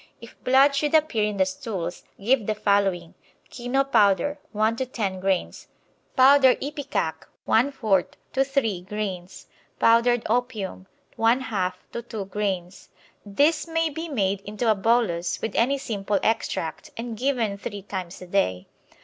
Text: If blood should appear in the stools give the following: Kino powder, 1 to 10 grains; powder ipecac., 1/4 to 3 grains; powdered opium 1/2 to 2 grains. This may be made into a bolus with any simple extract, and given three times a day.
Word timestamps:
If 0.19 0.43
blood 0.43 0.73
should 0.75 0.95
appear 0.95 1.25
in 1.25 1.37
the 1.37 1.45
stools 1.45 2.05
give 2.19 2.47
the 2.47 2.55
following: 2.55 3.13
Kino 3.51 3.83
powder, 3.83 4.39
1 4.51 4.77
to 4.77 4.87
10 4.87 5.19
grains; 5.19 5.67
powder 6.15 6.55
ipecac., 6.59 7.27
1/4 7.47 8.05
to 8.33 8.43
3 8.43 8.81
grains; 8.81 9.45
powdered 9.77 10.23
opium 10.27 10.87
1/2 11.19 11.73
to 11.91 12.01
2 12.01 12.25
grains. 12.25 12.89
This 13.23 13.67
may 13.67 13.91
be 13.91 14.09
made 14.09 14.41
into 14.41 14.71
a 14.71 14.73
bolus 14.73 15.39
with 15.39 15.53
any 15.53 15.77
simple 15.77 16.19
extract, 16.23 16.89
and 16.97 17.15
given 17.15 17.59
three 17.59 17.83
times 17.83 18.23
a 18.23 18.25
day. 18.25 18.65